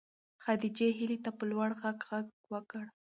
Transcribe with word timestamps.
خدیجې 0.43 0.87
هیلې 0.97 1.17
ته 1.25 1.31
په 1.37 1.43
لوړ 1.51 1.69
غږ 1.81 1.97
غږ 2.09 2.27
وکړ. 2.53 2.85